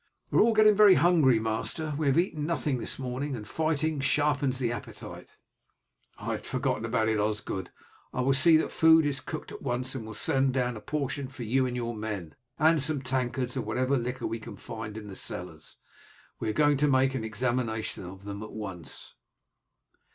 [0.31, 1.93] "We are all getting very hungry, master.
[1.95, 5.27] We have eaten nothing this morning, and fighting sharpens the appetite."
[6.17, 7.69] "I had forgotten all about it, Osgod.
[8.11, 11.27] I will see that food is cooked at once, and will send down a portion
[11.27, 15.07] for you and your men, and some tankards of whatever liquor we can find in
[15.07, 15.77] the cellars.
[16.39, 19.13] We are going to make an examination of them at once."